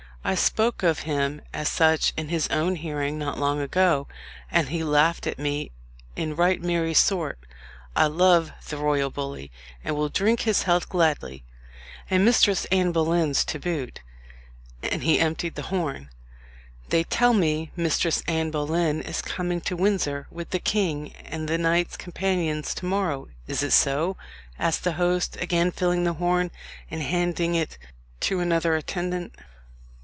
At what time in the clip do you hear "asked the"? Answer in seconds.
24.59-24.93